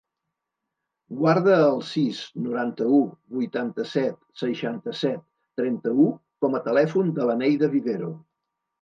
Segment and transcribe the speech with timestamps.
[1.19, 3.03] Guarda el sis, noranta-u,
[3.37, 5.25] vuitanta-set, seixanta-set,
[5.63, 6.11] trenta-u
[6.43, 8.15] com a telèfon de la Neida Vivero.